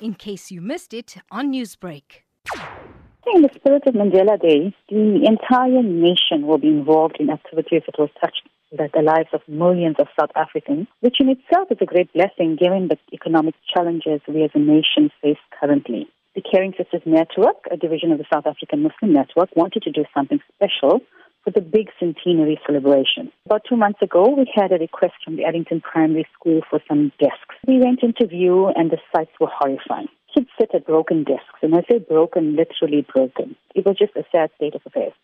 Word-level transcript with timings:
in 0.00 0.14
case 0.14 0.50
you 0.50 0.60
missed 0.60 0.92
it 0.92 1.16
on 1.30 1.52
Newsbreak. 1.52 2.22
In 3.34 3.42
the 3.42 3.50
spirit 3.54 3.82
of 3.86 3.94
Mandela 3.94 4.40
Day, 4.40 4.74
the 4.88 5.26
entire 5.26 5.82
nation 5.82 6.46
will 6.46 6.58
be 6.58 6.68
involved 6.68 7.16
in 7.18 7.30
activities 7.30 7.82
that 7.86 7.98
will 7.98 8.10
touch 8.20 8.36
the, 8.70 9.02
lives 9.02 9.28
of 9.32 9.40
millions 9.48 9.96
of 9.98 10.06
South 10.18 10.30
Africans, 10.36 10.86
which 11.00 11.16
in 11.20 11.28
itself 11.28 11.68
is 11.70 11.78
a 11.80 11.86
great 11.86 12.12
blessing 12.12 12.56
given 12.56 12.88
the 12.88 12.98
economic 13.12 13.54
challenges 13.74 14.20
we 14.28 14.44
as 14.44 14.50
a 14.54 14.58
nation 14.58 15.10
face 15.22 15.38
currently. 15.58 16.08
The 16.34 16.42
Caring 16.42 16.74
Sisters 16.76 17.02
Network, 17.06 17.56
a 17.70 17.76
division 17.76 18.12
of 18.12 18.18
the 18.18 18.26
South 18.32 18.46
African 18.46 18.82
Muslim 18.82 19.12
Network, 19.12 19.54
wanted 19.56 19.82
to 19.84 19.90
do 19.90 20.04
something 20.14 20.38
special 20.54 21.00
the 21.56 21.62
big 21.62 21.88
centenary 21.98 22.60
celebration. 22.66 23.32
About 23.46 23.62
two 23.66 23.76
months 23.76 24.02
ago, 24.02 24.28
we 24.36 24.44
had 24.54 24.72
a 24.72 24.78
request 24.78 25.14
from 25.24 25.36
the 25.36 25.44
Addington 25.44 25.80
Primary 25.80 26.28
School 26.38 26.60
for 26.68 26.80
some 26.86 27.10
desks. 27.18 27.56
We 27.66 27.80
went 27.80 28.02
into 28.02 28.26
view 28.26 28.68
and 28.76 28.90
the 28.90 28.98
sights 29.10 29.32
were 29.40 29.48
horrifying. 29.50 30.08
Kids 30.34 30.48
sit 30.60 30.74
at 30.74 30.86
broken 30.86 31.24
desks, 31.24 31.60
and 31.62 31.74
I 31.74 31.80
say 31.90 31.98
broken, 31.98 32.56
literally 32.56 33.06
broken. 33.10 33.56
It 33.74 33.86
was 33.86 33.96
just 33.96 34.14
a 34.16 34.24
sad 34.30 34.50
state 34.56 34.74
of 34.74 34.82
affairs. 34.84 35.14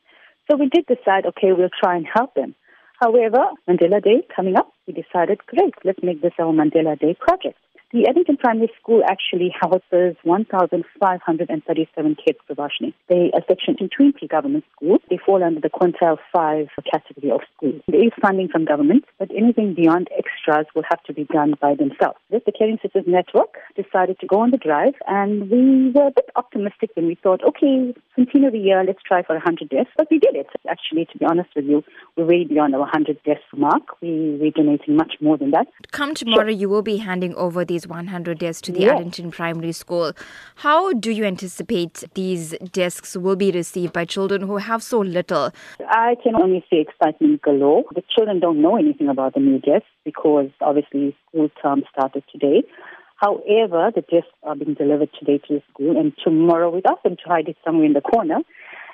So 0.51 0.57
we 0.57 0.71
did 0.73 0.87
decide, 0.87 1.27
okay, 1.27 1.53
we'll 1.53 1.69
try 1.69 1.97
and 1.97 2.07
help 2.11 2.35
them. 2.35 2.55
However, 2.99 3.51
Mandela 3.69 4.03
Day 4.03 4.25
coming 4.35 4.57
up, 4.57 4.73
we 4.87 4.95
decided, 4.95 5.47
great, 5.47 5.75
let's 5.85 6.03
make 6.03 6.23
this 6.23 6.33
our 6.41 6.55
Mandela 6.55 6.99
Day 6.99 7.15
project. 7.21 7.59
The 7.93 8.07
Addington 8.09 8.39
Primary 8.39 8.73
School 8.81 9.03
actually 9.07 9.55
houses 9.61 10.17
1,537 10.23 12.17
kids, 12.25 12.39
Prabashini. 12.49 12.95
They 13.11 13.31
are 13.35 13.43
Section 13.47 13.77
220 13.77 14.29
government 14.29 14.65
schools. 14.75 15.01
They 15.11 15.19
fall 15.19 15.45
under 15.45 15.61
the 15.61 15.69
quintile 15.69 16.17
5 16.33 16.69
category 16.91 17.31
of 17.31 17.43
schools. 17.55 17.83
There 17.87 18.03
is 18.03 18.13
funding 18.23 18.49
from 18.49 18.65
government, 18.65 19.05
but 19.19 19.31
anything 19.37 19.75
beyond 19.75 20.09
extras 20.17 20.65
will 20.75 20.85
have 20.89 21.03
to 21.03 21.13
be 21.13 21.25
done 21.25 21.53
by 21.61 21.75
themselves. 21.75 22.17
This, 22.31 22.41
the 22.47 22.53
Caring 22.53 22.79
Sisters 22.81 23.05
Network 23.07 23.59
decided 23.77 24.19
to 24.21 24.27
go 24.27 24.41
on 24.41 24.53
the 24.53 24.57
drive, 24.57 24.95
and 25.07 25.51
we 25.51 25.91
were 25.91 26.07
a 26.07 26.17
bit 26.17 26.31
optimistic 26.35 26.93
when 26.95 27.07
we 27.07 27.17
thought, 27.17 27.45
okay, 27.45 27.93
centenary 28.16 28.59
year, 28.59 28.83
let's 28.84 29.03
try 29.03 29.23
for 29.23 29.34
100 29.34 29.69
deaths. 29.69 29.91
But 29.97 30.09
we 30.11 30.19
did 30.19 30.34
it. 30.34 30.47
Actually, 30.69 31.06
to 31.06 31.19
be 31.19 31.25
honest 31.25 31.50
with 31.55 31.64
you, 31.64 31.83
we're 32.17 32.27
way 32.27 32.45
beyond 32.45 32.75
our 32.75 32.81
100 32.81 33.23
deaths 33.25 33.41
mark. 33.56 34.00
We, 34.00 34.39
we're 34.41 34.50
donating 34.50 34.97
much 34.97 35.14
more 35.20 35.37
than 35.37 35.50
that. 35.53 35.67
Come 35.91 36.14
tomorrow, 36.14 36.45
sure. 36.45 36.50
you 36.50 36.69
will 36.69 36.83
be 36.83 36.98
handing 36.98 37.34
over 37.34 37.64
these 37.64 37.87
100 37.87 38.39
desks 38.39 38.61
to 38.62 38.72
the 38.72 38.81
yes. 38.81 38.92
Addington 38.92 39.31
Primary 39.31 39.72
School. 39.72 40.12
How 40.56 40.92
do 40.92 41.11
you 41.11 41.25
anticipate 41.25 42.05
these 42.14 42.55
desks 42.72 43.17
will 43.17 43.37
be 43.37 43.50
received 43.50 43.92
by 43.92 44.05
children 44.05 44.42
who 44.42 44.56
have 44.59 44.83
so 44.83 45.00
little? 45.00 45.50
I 45.89 46.17
can 46.22 46.34
only 46.37 46.65
say 46.70 46.81
excitement 46.81 47.42
galore. 47.42 47.84
The 47.94 48.03
children 48.15 48.41
don't 48.41 48.61
know 48.61 48.77
anything 48.77 49.09
about 49.09 49.34
the 49.34 49.41
new 49.41 49.59
desks 49.59 49.89
because 50.05 50.50
obviously 50.61 51.17
school 51.28 51.50
term 51.62 51.83
started 51.92 52.25
today. 52.33 52.62
However, 53.23 53.92
the 53.95 54.01
desks 54.01 54.34
are 54.42 54.56
being 54.56 54.75
delivered 54.75 55.11
today 55.17 55.39
to 55.47 55.55
the 55.55 55.62
school, 55.73 55.97
and 55.97 56.12
tomorrow 56.25 56.70
we 56.70 56.83
asked 56.84 57.05
them 57.05 57.15
to 57.15 57.28
hide 57.28 57.47
it 57.47 57.56
somewhere 57.65 57.87
in 57.87 57.92
the 57.92 58.01
corner. 58.01 58.39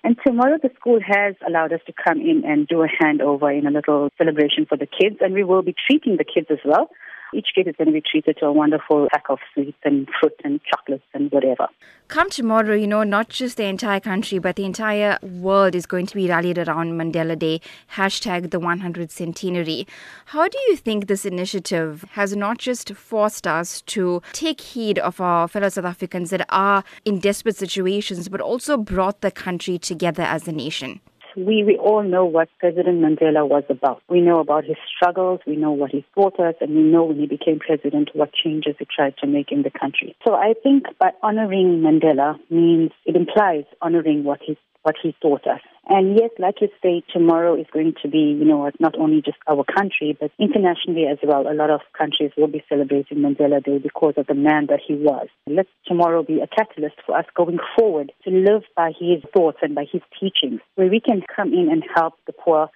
And 0.05 0.17
tomorrow 0.25 0.59
the 0.63 0.69
school 0.79 1.01
has 1.01 1.35
allowed 1.47 1.73
us 1.73 1.81
to 1.87 1.95
come 1.95 2.21
in 2.21 2.43
and 2.45 2.69
do 2.69 2.83
a 2.83 2.89
handover 2.89 3.59
in 3.59 3.67
a 3.67 3.71
little 3.71 4.11
celebration 4.19 4.67
for 4.69 4.77
the 4.77 4.87
kids, 4.87 5.17
and 5.23 5.33
we 5.33 5.45
will 5.45 5.63
be 5.63 5.75
treating 5.89 6.19
the 6.19 6.25
kids 6.25 6.49
as 6.51 6.59
well. 6.63 6.91
Each 7.35 7.49
kid 7.55 7.69
is 7.69 7.75
going 7.77 7.87
to 7.87 7.93
be 7.93 8.01
treated 8.01 8.39
to 8.39 8.47
a 8.47 8.53
wonderful 8.53 9.09
pack 9.13 9.25
of 9.29 9.39
sweets 9.53 9.79
and 9.85 10.09
fruit 10.19 10.35
and 10.45 10.61
chocolates 10.65 11.05
and 11.13 11.31
whatever. 11.31 11.69
Come 12.09 12.31
tomorrow, 12.31 12.75
you 12.75 12.87
know, 12.87 13.03
not 13.03 13.29
just 13.29 13.59
the 13.59 13.65
entire 13.65 14.01
country, 14.01 14.39
but 14.39 14.57
the 14.57 14.65
entire 14.65 15.19
world 15.23 15.75
is 15.75 15.85
going 15.85 16.07
to 16.07 16.15
be 16.15 16.29
rallied 16.29 16.57
around 16.59 16.99
Mandela 16.99 17.39
Day, 17.39 17.61
hashtag 17.95 18.51
the 18.51 18.59
100th 18.59 19.11
centenary. 19.11 19.87
How 20.27 20.49
do 20.49 20.59
you 20.69 20.77
think 20.77 21.07
this 21.07 21.27
initiative 21.27 22.05
has 22.13 22.35
not 22.35 22.59
just 22.59 22.95
forced 22.95 23.47
us 23.47 23.83
to 23.83 24.23
take 24.33 24.61
heed 24.61 24.99
of 24.99 25.21
our 25.21 25.49
fellow 25.49 25.69
South 25.69 25.85
Africans 25.85 26.31
that 26.31 26.47
are 26.49 26.83
in 27.05 27.19
desperate 27.19 27.57
situations, 27.57 28.29
but 28.29 28.41
also 28.41 28.77
brought 28.79 29.21
the 29.21 29.31
country 29.31 29.79
together 29.79 30.23
as 30.23 30.49
a 30.49 30.53
nation? 30.53 31.01
We, 31.37 31.65
we 31.65 31.77
all 31.77 32.03
know 32.03 32.25
what 32.25 32.49
President 32.59 33.01
Mandela 33.01 33.49
was 33.49 33.65
about. 33.69 34.03
We 34.09 34.21
know 34.21 34.41
about 34.41 34.65
his 34.65 34.77
struggles, 34.95 35.41
we 35.47 35.57
know 35.57 35.73
what 35.73 35.91
he 35.91 36.05
taught 36.15 36.39
us, 36.41 36.55
and 36.61 36.75
we 36.75 36.83
know 36.83 37.05
when 37.05 37.19
he 37.19 37.27
became 37.27 37.59
president 37.59 38.11
what 38.15 38.33
changes 38.33 38.77
he 38.79 38.87
tried 38.95 39.17
to 39.19 39.27
make 39.27 39.53
in 39.53 39.63
the 39.63 39.71
country. 39.71 40.17
So 40.27 40.35
I 40.35 40.55
think 40.63 40.85
by 40.99 41.11
honoring 41.23 41.81
Mandela 41.81 42.39
means 42.51 42.91
it 43.05 43.17
implies 43.17 43.65
honoring 43.81 44.25
what 44.25 44.41
he 44.45 44.57
what 44.83 44.95
he 45.03 45.15
taught 45.21 45.47
us. 45.47 45.61
And 45.89 46.19
yes, 46.19 46.31
like 46.39 46.57
you 46.61 46.69
say, 46.83 47.03
tomorrow 47.13 47.59
is 47.59 47.67
going 47.73 47.95
to 48.03 48.09
be, 48.09 48.37
you 48.39 48.45
know, 48.45 48.71
not 48.79 48.99
only 48.99 49.23
just 49.23 49.39
our 49.49 49.65
country, 49.65 50.17
but 50.21 50.31
internationally 50.39 51.07
as 51.11 51.17
well. 51.23 51.51
A 51.51 51.55
lot 51.55 51.71
of 51.71 51.81
countries 51.97 52.31
will 52.37 52.47
be 52.47 52.63
celebrating 52.69 53.19
Mandela 53.19 53.65
Day 53.65 53.79
because 53.79 54.13
of 54.19 54.27
the 54.27 54.35
man 54.35 54.67
that 54.69 54.81
he 54.87 54.95
was. 54.95 55.29
Let 55.47 55.67
tomorrow 55.87 56.23
be 56.23 56.41
a 56.41 56.47
catalyst 56.47 56.97
for 57.07 57.17
us 57.17 57.25
going 57.35 57.59
forward 57.77 58.13
to 58.25 58.31
live 58.31 58.65
by 58.77 58.93
his 58.99 59.23
thoughts 59.35 59.59
and 59.63 59.75
by 59.75 59.87
his 59.91 60.03
teachings, 60.21 60.61
where 60.75 60.89
we 60.89 61.01
can 61.01 61.23
come 61.35 61.55
in 61.55 61.69
and 61.71 61.83
help 61.95 62.15
the 62.27 62.35
poor. 62.35 62.69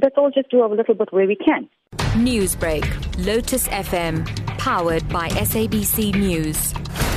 Let's 0.00 0.14
all 0.16 0.30
just 0.30 0.50
do 0.50 0.64
a 0.64 0.72
little 0.72 0.94
bit 0.94 1.12
where 1.12 1.26
we 1.26 1.36
can. 1.36 1.68
Newsbreak, 2.14 2.84
Lotus 3.26 3.66
FM, 3.66 4.24
powered 4.58 5.08
by 5.08 5.28
SABC 5.30 6.14
News. 6.14 7.09